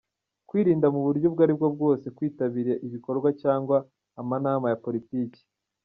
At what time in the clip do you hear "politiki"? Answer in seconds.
4.85-5.41